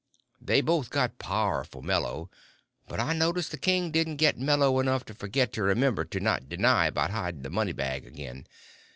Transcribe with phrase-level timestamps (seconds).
[0.41, 2.31] They both got powerful mellow,
[2.87, 6.49] but I noticed the king didn't get mellow enough to forget to remember to not
[6.49, 8.47] deny about hiding the money bag again.